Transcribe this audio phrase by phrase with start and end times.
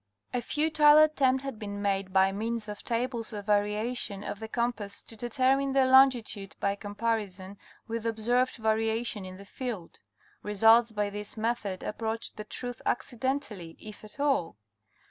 [0.33, 4.47] A futile attempt had been made by means of tables of varia tion of the
[4.47, 9.99] compass to determine the longitude by comparison with observed variation in the field.
[10.41, 14.55] Results by this method approached the truth accidentally, if at all.